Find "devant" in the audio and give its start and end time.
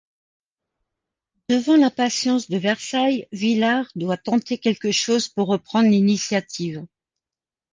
1.47-1.75